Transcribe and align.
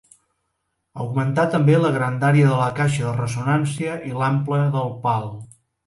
Augmentar 1.03 1.45
també 1.57 1.75
la 1.83 1.93
grandària 1.99 2.49
de 2.55 2.59
la 2.63 2.71
caixa 2.83 3.07
de 3.11 3.15
ressonància 3.21 4.03
i 4.13 4.19
l'ample 4.23 4.67
del 4.79 4.95
pal. 5.07 5.35